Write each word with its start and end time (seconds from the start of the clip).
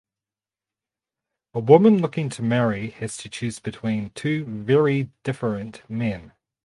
A 1.53 1.59
woman 1.59 1.99
looking 2.01 2.29
to 2.29 2.41
marry 2.41 2.89
has 2.89 3.15
to 3.17 3.29
choose 3.29 3.59
between 3.59 4.09
two 4.15 4.45
very 4.45 5.11
different 5.23 5.87
men. 5.87 6.31